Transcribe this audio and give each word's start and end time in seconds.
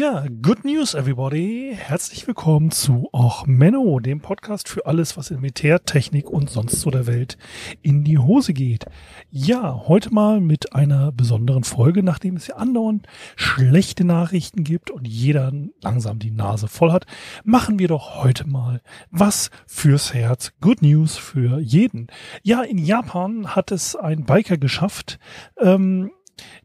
Ja, 0.00 0.24
good 0.40 0.64
news 0.64 0.94
everybody. 0.94 1.76
Herzlich 1.76 2.26
willkommen 2.26 2.70
zu 2.70 3.10
Och 3.12 3.46
Menno, 3.46 4.00
dem 4.00 4.22
Podcast 4.22 4.66
für 4.66 4.86
alles, 4.86 5.18
was 5.18 5.30
in 5.30 5.42
Militär, 5.42 5.84
Technik 5.84 6.30
und 6.30 6.48
sonst 6.48 6.80
so 6.80 6.90
der 6.90 7.06
Welt 7.06 7.36
in 7.82 8.02
die 8.02 8.16
Hose 8.16 8.54
geht. 8.54 8.86
Ja, 9.30 9.82
heute 9.88 10.08
mal 10.14 10.40
mit 10.40 10.72
einer 10.72 11.12
besonderen 11.12 11.64
Folge, 11.64 12.02
nachdem 12.02 12.36
es 12.36 12.46
ja 12.46 12.56
andauernd 12.56 13.06
schlechte 13.36 14.04
Nachrichten 14.04 14.64
gibt 14.64 14.90
und 14.90 15.06
jeder 15.06 15.52
langsam 15.82 16.18
die 16.18 16.30
Nase 16.30 16.66
voll 16.66 16.92
hat, 16.92 17.04
machen 17.44 17.78
wir 17.78 17.88
doch 17.88 18.24
heute 18.24 18.48
mal 18.48 18.80
was 19.10 19.50
fürs 19.66 20.14
Herz. 20.14 20.54
Good 20.62 20.80
News 20.80 21.18
für 21.18 21.58
jeden. 21.58 22.06
Ja, 22.42 22.62
in 22.62 22.78
Japan 22.78 23.54
hat 23.54 23.70
es 23.70 23.96
ein 23.96 24.24
Biker 24.24 24.56
geschafft, 24.56 25.18
ähm, 25.58 26.10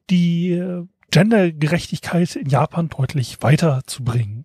die 0.10 0.86
Gendergerechtigkeit 1.16 2.36
in 2.36 2.50
Japan 2.50 2.90
deutlich 2.90 3.38
weiterzubringen. 3.40 4.44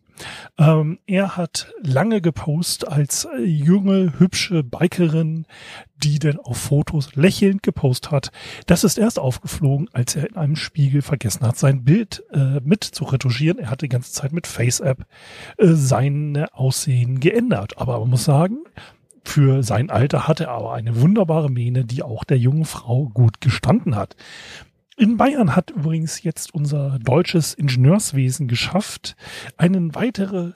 Ähm, 0.57 1.01
er 1.05 1.37
hat 1.37 1.73
lange 1.83 2.21
gepostet 2.21 2.89
als 2.89 3.27
junge, 3.45 4.21
hübsche 4.21 4.63
Bikerin, 4.63 5.47
die 5.97 6.21
denn 6.21 6.39
auf 6.39 6.59
Fotos 6.59 7.17
lächelnd 7.17 7.65
gepostet 7.65 8.13
hat. 8.13 8.31
Das 8.67 8.85
ist 8.85 8.99
erst 8.99 9.19
aufgeflogen, 9.19 9.89
als 9.93 10.15
er 10.15 10.29
in 10.29 10.37
einem 10.37 10.55
Spiegel 10.55 11.03
vergessen 11.03 11.45
hat, 11.45 11.59
sein 11.59 11.83
Bild 11.83 12.23
äh, 12.33 12.61
mit 12.63 12.85
zu 12.85 13.03
retuschieren. 13.03 13.59
Er 13.59 13.71
hat 13.71 13.83
die 13.83 13.89
ganze 13.89 14.13
Zeit 14.13 14.33
mit 14.33 14.47
FaceApp 14.47 15.07
äh, 15.59 15.67
sein 15.73 16.47
Aussehen 16.53 17.19
geändert. 17.19 17.79
Aber 17.79 17.99
man 17.99 18.11
muss 18.11 18.23
sagen, 18.23 18.59
für 19.25 19.65
sein 19.65 19.91
Alter 19.91 20.29
hat 20.29 20.39
er 20.39 20.51
aber 20.51 20.75
eine 20.75 21.01
wunderbare 21.01 21.51
Mähne, 21.51 21.85
die 21.85 22.05
auch 22.05 22.23
der 22.23 22.39
jungen 22.39 22.65
Frau 22.65 23.09
gut 23.09 23.41
gestanden 23.41 23.97
hat. 23.97 24.15
In 25.01 25.17
Bayern 25.17 25.57
hat 25.57 25.71
übrigens 25.71 26.25
jetzt 26.25 26.53
unser 26.55 26.99
deutsches 26.99 27.55
Ingenieurswesen 27.55 28.49
geschafft, 28.49 29.17
eine 29.57 29.95
weitere 29.95 30.53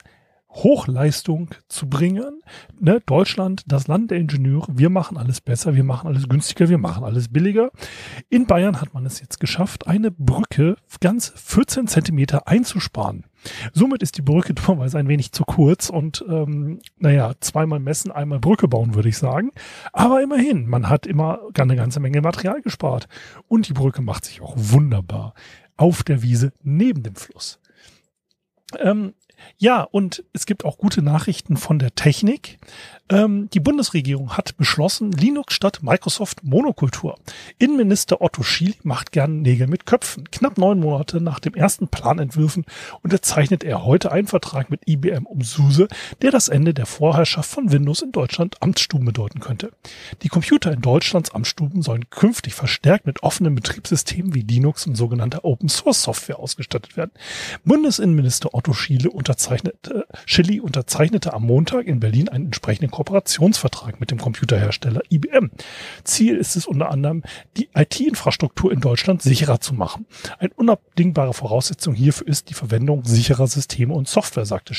Hochleistung 0.54 1.50
zu 1.68 1.88
bringen. 1.88 2.40
Ne, 2.80 3.00
Deutschland, 3.04 3.62
das 3.66 3.88
Land 3.88 4.10
der 4.10 4.18
Ingenieure, 4.18 4.66
wir 4.72 4.88
machen 4.88 5.16
alles 5.16 5.40
besser, 5.40 5.74
wir 5.74 5.84
machen 5.84 6.06
alles 6.06 6.28
günstiger, 6.28 6.68
wir 6.68 6.78
machen 6.78 7.04
alles 7.04 7.28
billiger. 7.28 7.70
In 8.30 8.46
Bayern 8.46 8.80
hat 8.80 8.94
man 8.94 9.04
es 9.04 9.20
jetzt 9.20 9.40
geschafft, 9.40 9.86
eine 9.86 10.10
Brücke 10.10 10.76
ganz 11.00 11.32
14 11.36 11.88
Zentimeter 11.88 12.48
einzusparen. 12.48 13.24
Somit 13.72 14.02
ist 14.02 14.16
die 14.16 14.22
Brücke 14.22 14.54
dummerweise 14.54 14.98
ein 14.98 15.08
wenig 15.08 15.32
zu 15.32 15.44
kurz 15.44 15.90
und 15.90 16.24
ähm, 16.28 16.80
naja, 16.98 17.32
zweimal 17.40 17.80
messen, 17.80 18.12
einmal 18.12 18.38
Brücke 18.38 18.68
bauen, 18.68 18.94
würde 18.94 19.08
ich 19.08 19.18
sagen. 19.18 19.50
Aber 19.92 20.22
immerhin, 20.22 20.66
man 20.66 20.88
hat 20.88 21.06
immer 21.06 21.40
eine 21.58 21.76
ganze 21.76 22.00
Menge 22.00 22.20
Material 22.20 22.62
gespart. 22.62 23.08
Und 23.48 23.68
die 23.68 23.72
Brücke 23.72 24.02
macht 24.02 24.24
sich 24.24 24.40
auch 24.40 24.54
wunderbar 24.56 25.34
auf 25.76 26.02
der 26.02 26.22
Wiese 26.22 26.52
neben 26.62 27.02
dem 27.02 27.16
Fluss. 27.16 27.60
Ähm, 28.80 29.14
ja, 29.58 29.82
und 29.82 30.24
es 30.32 30.46
gibt 30.46 30.64
auch 30.64 30.78
gute 30.78 31.02
Nachrichten 31.02 31.56
von 31.56 31.78
der 31.78 31.94
Technik. 31.94 32.58
Ähm, 33.10 33.50
die 33.52 33.60
Bundesregierung 33.60 34.34
hat 34.34 34.56
beschlossen, 34.56 35.12
Linux 35.12 35.52
statt 35.52 35.80
Microsoft 35.82 36.42
Monokultur. 36.42 37.18
Innenminister 37.58 38.22
Otto 38.22 38.42
Schiel 38.42 38.74
macht 38.82 39.12
gern 39.12 39.42
Nägel 39.42 39.66
mit 39.66 39.84
Köpfen. 39.84 40.30
Knapp 40.30 40.56
neun 40.56 40.80
Monate 40.80 41.20
nach 41.20 41.38
dem 41.38 41.52
ersten 41.52 41.88
Planentwürfen 41.88 42.64
unterzeichnet 43.02 43.62
er 43.62 43.84
heute 43.84 44.10
einen 44.10 44.26
Vertrag 44.26 44.70
mit 44.70 44.88
IBM 44.88 45.26
um 45.26 45.42
SUSE, 45.42 45.88
der 46.22 46.30
das 46.30 46.48
Ende 46.48 46.72
der 46.72 46.86
Vorherrschaft 46.86 47.50
von 47.50 47.70
Windows 47.70 48.00
in 48.00 48.10
Deutschland 48.10 48.62
Amtsstuben 48.62 49.04
bedeuten 49.04 49.40
könnte. 49.40 49.72
Die 50.22 50.28
Computer 50.28 50.72
in 50.72 50.80
Deutschlands 50.80 51.34
Amtsstuben 51.34 51.82
sollen 51.82 52.08
künftig 52.08 52.54
verstärkt 52.54 53.04
mit 53.04 53.22
offenen 53.22 53.54
Betriebssystemen 53.54 54.34
wie 54.34 54.40
Linux 54.40 54.86
und 54.86 54.94
sogenannter 54.94 55.44
Open 55.44 55.68
Source 55.68 56.02
Software 56.02 56.38
ausgestattet 56.38 56.96
werden. 56.96 57.10
Bundesinnenminister 57.66 58.54
Otto 58.54 58.72
Schiele 58.72 59.10
unterzeichnete, 59.10 60.06
Schilly 60.24 60.60
unterzeichnete 60.60 61.34
am 61.34 61.42
Montag 61.42 61.86
in 61.86 62.00
Berlin 62.00 62.30
einen 62.30 62.46
entsprechenden 62.46 62.93
Kooperationsvertrag 62.94 63.98
mit 63.98 64.12
dem 64.12 64.18
Computerhersteller 64.18 65.02
IBM. 65.10 65.50
Ziel 66.04 66.36
ist 66.36 66.54
es 66.54 66.64
unter 66.64 66.92
anderem, 66.92 67.24
die 67.56 67.68
IT-Infrastruktur 67.74 68.70
in 68.70 68.78
Deutschland 68.78 69.20
sicherer 69.20 69.58
zu 69.58 69.74
machen. 69.74 70.06
Eine 70.38 70.52
unabdingbare 70.54 71.34
Voraussetzung 71.34 71.94
hierfür 71.94 72.28
ist 72.28 72.50
die 72.50 72.54
Verwendung 72.54 73.04
sicherer 73.04 73.48
Systeme 73.48 73.92
und 73.94 74.06
Software, 74.06 74.46
sagte. 74.46 74.74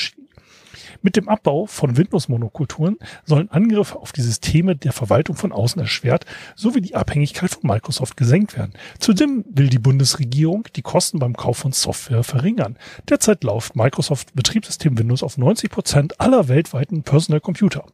Mit 1.02 1.16
dem 1.16 1.28
Abbau 1.28 1.66
von 1.66 1.96
Windows-Monokulturen 1.96 2.98
sollen 3.24 3.50
Angriffe 3.50 3.98
auf 3.98 4.12
die 4.12 4.22
Systeme 4.22 4.76
der 4.76 4.92
Verwaltung 4.92 5.36
von 5.36 5.52
außen 5.52 5.80
erschwert 5.80 6.26
sowie 6.54 6.80
die 6.80 6.94
Abhängigkeit 6.94 7.50
von 7.50 7.68
Microsoft 7.68 8.16
gesenkt 8.16 8.56
werden. 8.56 8.72
Zudem 8.98 9.44
will 9.48 9.68
die 9.68 9.78
Bundesregierung 9.78 10.66
die 10.74 10.82
Kosten 10.82 11.18
beim 11.18 11.36
Kauf 11.36 11.58
von 11.58 11.72
Software 11.72 12.24
verringern. 12.24 12.78
Derzeit 13.08 13.44
läuft 13.44 13.76
Microsoft 13.76 14.34
Betriebssystem 14.34 14.98
Windows 14.98 15.22
auf 15.22 15.38
90 15.38 15.70
Prozent 15.70 16.20
aller 16.20 16.48
weltweiten 16.48 17.02
Personal 17.02 17.40
Computer. 17.40 17.84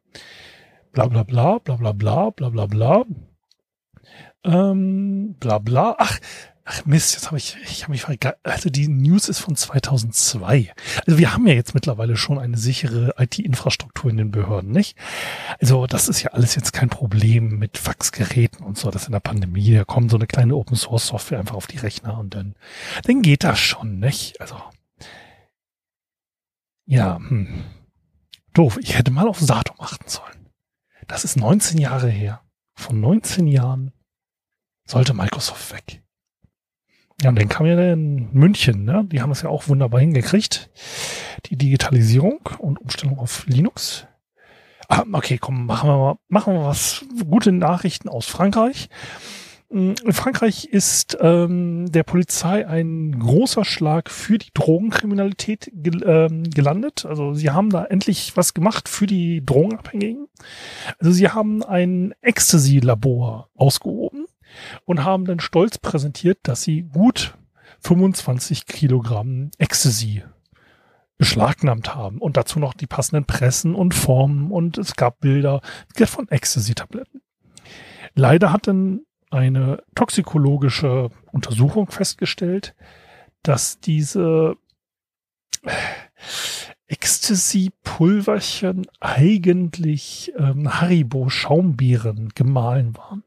Bla 0.92 1.06
bla 1.06 1.22
bla 1.22 1.58
bla 1.58 1.76
bla 1.76 1.92
bla 1.92 2.30
bla 2.30 2.48
bla 2.50 2.66
bla. 2.66 3.04
Ähm, 4.44 5.34
bla 5.38 5.58
bla. 5.58 5.96
Ach, 5.98 6.18
Ach 6.64 6.84
Mist, 6.84 7.14
jetzt 7.14 7.26
habe 7.26 7.38
ich, 7.38 7.56
ich 7.64 7.82
habe 7.82 7.92
mich 7.92 8.02
vergessen. 8.02 8.36
Also 8.44 8.70
die 8.70 8.86
News 8.86 9.28
ist 9.28 9.40
von 9.40 9.56
2002. 9.56 10.72
Also 11.06 11.18
wir 11.18 11.32
haben 11.32 11.46
ja 11.48 11.54
jetzt 11.54 11.74
mittlerweile 11.74 12.16
schon 12.16 12.38
eine 12.38 12.56
sichere 12.56 13.14
IT-Infrastruktur 13.18 14.10
in 14.12 14.16
den 14.16 14.30
Behörden, 14.30 14.70
nicht? 14.70 14.96
Also 15.60 15.88
das 15.88 16.08
ist 16.08 16.22
ja 16.22 16.30
alles 16.30 16.54
jetzt 16.54 16.72
kein 16.72 16.88
Problem 16.88 17.58
mit 17.58 17.78
Faxgeräten 17.78 18.64
und 18.64 18.78
so. 18.78 18.92
Das 18.92 19.06
in 19.06 19.12
der 19.12 19.18
Pandemie, 19.18 19.74
da 19.74 19.84
kommt 19.84 20.12
so 20.12 20.16
eine 20.16 20.28
kleine 20.28 20.54
Open 20.54 20.76
Source 20.76 21.08
Software 21.08 21.40
einfach 21.40 21.56
auf 21.56 21.66
die 21.66 21.78
Rechner 21.78 22.16
und 22.18 22.34
dann, 22.34 22.54
dann 23.04 23.22
geht 23.22 23.42
das 23.42 23.58
schon, 23.58 23.98
nicht? 23.98 24.40
Also 24.40 24.56
ja, 26.86 27.16
hm. 27.16 27.64
doof. 28.54 28.78
Ich 28.80 28.96
hätte 28.96 29.10
mal 29.10 29.26
auf 29.26 29.40
Satum 29.40 29.76
achten 29.80 30.08
sollen. 30.08 30.48
Das 31.08 31.24
ist 31.24 31.36
19 31.36 31.78
Jahre 31.78 32.08
her. 32.08 32.42
Von 32.74 33.00
19 33.00 33.48
Jahren 33.48 33.92
sollte 34.84 35.14
Microsoft 35.14 35.72
weg. 35.72 36.02
Ja, 37.22 37.28
und 37.28 37.38
dann 37.38 37.48
kam 37.48 37.66
ja 37.66 37.92
in 37.92 38.32
München, 38.32 38.84
ne? 38.84 39.04
Die 39.10 39.22
haben 39.22 39.30
es 39.30 39.42
ja 39.42 39.48
auch 39.48 39.68
wunderbar 39.68 40.00
hingekriegt. 40.00 40.70
Die 41.46 41.56
Digitalisierung 41.56 42.40
und 42.58 42.80
Umstellung 42.80 43.18
auf 43.18 43.46
Linux. 43.46 44.06
Ah, 44.88 45.04
okay, 45.12 45.38
komm, 45.38 45.66
machen 45.66 45.88
wir 45.88 45.96
mal, 45.96 46.16
machen 46.28 46.54
wir 46.54 46.64
was. 46.64 47.04
Gute 47.28 47.52
Nachrichten 47.52 48.08
aus 48.08 48.26
Frankreich. 48.26 48.88
Mm, 49.70 49.92
in 50.04 50.12
Frankreich 50.12 50.64
ist 50.64 51.16
ähm, 51.20 51.90
der 51.92 52.02
Polizei 52.02 52.66
ein 52.66 53.18
großer 53.18 53.64
Schlag 53.64 54.10
für 54.10 54.38
die 54.38 54.50
Drogenkriminalität 54.52 55.70
gel 55.72 56.02
ähm, 56.04 56.50
gelandet. 56.50 57.06
Also 57.06 57.34
sie 57.34 57.50
haben 57.50 57.70
da 57.70 57.84
endlich 57.84 58.36
was 58.36 58.52
gemacht 58.52 58.88
für 58.88 59.06
die 59.06 59.46
Drogenabhängigen. 59.46 60.26
Also 60.98 61.12
sie 61.12 61.28
haben 61.28 61.62
ein 61.62 62.14
Ecstasy-Labor 62.20 63.48
ausgehoben 63.54 64.26
und 64.84 65.04
haben 65.04 65.24
dann 65.24 65.40
stolz 65.40 65.78
präsentiert, 65.78 66.38
dass 66.42 66.62
sie 66.62 66.82
gut 66.82 67.36
25 67.80 68.66
Kilogramm 68.66 69.50
Ecstasy 69.58 70.22
beschlagnahmt 71.18 71.94
haben 71.94 72.18
und 72.18 72.36
dazu 72.36 72.58
noch 72.58 72.74
die 72.74 72.86
passenden 72.86 73.24
Pressen 73.24 73.74
und 73.74 73.94
Formen 73.94 74.50
und 74.50 74.78
es 74.78 74.96
gab 74.96 75.20
Bilder 75.20 75.60
von 76.04 76.28
Ecstasy-Tabletten. 76.28 77.22
Leider 78.14 78.52
hat 78.52 78.66
dann 78.66 79.02
eine 79.30 79.82
toxikologische 79.94 81.10
Untersuchung 81.30 81.90
festgestellt, 81.90 82.74
dass 83.42 83.80
diese 83.80 84.56
Ecstasy-Pulverchen 86.86 88.86
eigentlich 89.00 90.32
ähm, 90.36 90.80
Haribo-Schaumbeeren 90.80 92.30
gemahlen 92.34 92.96
waren 92.96 93.24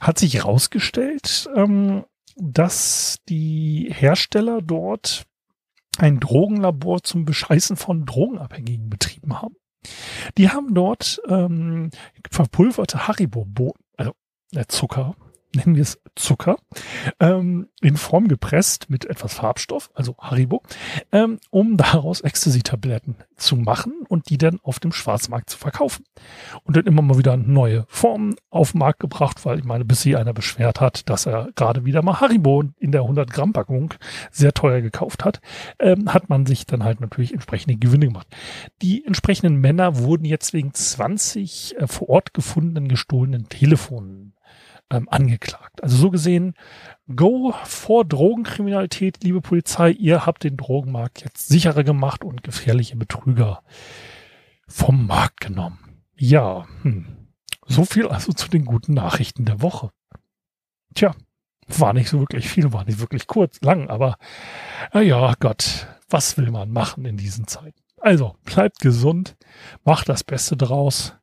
hat 0.00 0.18
sich 0.18 0.34
herausgestellt, 0.34 1.48
ähm, 1.54 2.04
dass 2.36 3.18
die 3.28 3.92
Hersteller 3.94 4.62
dort 4.62 5.24
ein 5.98 6.20
Drogenlabor 6.20 7.02
zum 7.02 7.24
Bescheißen 7.24 7.76
von 7.76 8.06
Drogenabhängigen 8.06 8.88
betrieben 8.88 9.40
haben. 9.40 9.56
Die 10.38 10.50
haben 10.50 10.74
dort 10.74 11.20
ähm, 11.28 11.90
verpulverte 12.30 13.08
Haribo-Bohnen, 13.08 13.72
also 13.96 14.12
äh, 14.54 14.66
Zucker, 14.68 15.14
nennen 15.54 15.76
wir 15.76 15.82
es 15.82 16.00
Zucker, 16.16 16.56
ähm, 17.18 17.68
in 17.80 17.96
Form 17.96 18.28
gepresst 18.28 18.90
mit 18.90 19.06
etwas 19.06 19.34
Farbstoff, 19.34 19.90
also 19.94 20.16
Haribo, 20.18 20.62
ähm, 21.12 21.38
um 21.50 21.76
daraus 21.76 22.20
Ecstasy-Tabletten 22.20 23.16
zu 23.36 23.56
machen 23.56 24.04
und 24.08 24.28
die 24.28 24.38
dann 24.38 24.60
auf 24.62 24.80
dem 24.80 24.92
Schwarzmarkt 24.92 25.50
zu 25.50 25.58
verkaufen. 25.58 26.04
Und 26.64 26.76
dann 26.76 26.86
immer 26.86 27.02
mal 27.02 27.18
wieder 27.18 27.36
neue 27.36 27.84
Formen 27.88 28.36
auf 28.50 28.72
den 28.72 28.78
Markt 28.78 29.00
gebracht, 29.00 29.44
weil 29.44 29.58
ich 29.58 29.64
meine, 29.64 29.84
bis 29.84 30.02
sich 30.02 30.16
einer 30.16 30.32
beschwert 30.32 30.80
hat, 30.80 31.08
dass 31.08 31.26
er 31.26 31.50
gerade 31.54 31.84
wieder 31.84 32.02
mal 32.02 32.20
Haribo 32.20 32.64
in 32.78 32.92
der 32.92 33.02
100 33.02 33.30
Gramm 33.32 33.52
Packung 33.52 33.94
sehr 34.30 34.52
teuer 34.52 34.80
gekauft 34.80 35.24
hat, 35.24 35.40
ähm, 35.78 36.12
hat 36.12 36.28
man 36.28 36.46
sich 36.46 36.66
dann 36.66 36.84
halt 36.84 37.00
natürlich 37.00 37.32
entsprechende 37.32 37.76
Gewinne 37.76 38.06
gemacht. 38.06 38.26
Die 38.82 39.04
entsprechenden 39.04 39.56
Männer 39.60 39.98
wurden 39.98 40.24
jetzt 40.24 40.52
wegen 40.52 40.74
20 40.74 41.76
äh, 41.78 41.86
vor 41.86 42.08
Ort 42.08 42.34
gefundenen 42.34 42.88
gestohlenen 42.88 43.48
Telefonen 43.48 44.34
ähm, 44.90 45.08
angeklagt. 45.08 45.82
Also 45.82 45.96
so 45.96 46.10
gesehen, 46.10 46.54
go 47.14 47.54
vor 47.64 48.04
Drogenkriminalität, 48.04 49.22
liebe 49.22 49.40
Polizei. 49.40 49.90
Ihr 49.90 50.26
habt 50.26 50.44
den 50.44 50.56
Drogenmarkt 50.56 51.22
jetzt 51.22 51.48
sicherer 51.48 51.84
gemacht 51.84 52.24
und 52.24 52.42
gefährliche 52.42 52.96
Betrüger 52.96 53.62
vom 54.66 55.06
Markt 55.06 55.40
genommen. 55.40 55.78
Ja, 56.16 56.66
hm. 56.82 57.28
so 57.66 57.84
viel 57.84 58.08
also 58.08 58.32
zu 58.32 58.48
den 58.48 58.64
guten 58.64 58.94
Nachrichten 58.94 59.44
der 59.44 59.62
Woche. 59.62 59.90
Tja, 60.94 61.14
war 61.66 61.92
nicht 61.92 62.08
so 62.08 62.20
wirklich 62.20 62.48
viel, 62.48 62.72
war 62.72 62.84
nicht 62.84 63.00
wirklich 63.00 63.26
kurz, 63.26 63.60
lang, 63.60 63.88
aber 63.88 64.16
na 64.92 65.00
ja, 65.00 65.34
Gott, 65.38 65.86
was 66.08 66.36
will 66.36 66.50
man 66.50 66.70
machen 66.70 67.04
in 67.04 67.16
diesen 67.16 67.46
Zeiten? 67.46 67.80
Also, 68.00 68.34
bleibt 68.44 68.80
gesund, 68.80 69.36
macht 69.84 70.08
das 70.08 70.24
Beste 70.24 70.56
draus 70.56 71.14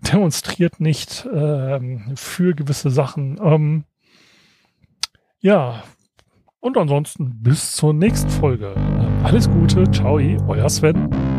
demonstriert 0.00 0.80
nicht 0.80 1.28
ähm, 1.32 2.12
für 2.14 2.54
gewisse 2.54 2.90
Sachen. 2.90 3.38
Ähm, 3.42 3.84
ja, 5.40 5.82
und 6.60 6.76
ansonsten 6.76 7.42
bis 7.42 7.74
zur 7.74 7.94
nächsten 7.94 8.28
Folge. 8.28 8.74
Alles 9.24 9.48
Gute, 9.48 9.90
ciao, 9.90 10.16
euer 10.16 10.68
Sven. 10.68 11.29